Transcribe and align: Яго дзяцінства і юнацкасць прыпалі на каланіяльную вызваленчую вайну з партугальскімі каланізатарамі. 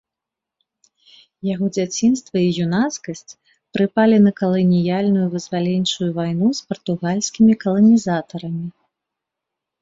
Яго 1.53 1.65
дзяцінства 1.75 2.37
і 2.45 2.49
юнацкасць 2.65 3.35
прыпалі 3.77 4.17
на 4.25 4.31
каланіяльную 4.39 5.27
вызваленчую 5.35 6.09
вайну 6.17 6.47
з 6.61 6.65
партугальскімі 6.71 7.53
каланізатарамі. 7.67 8.67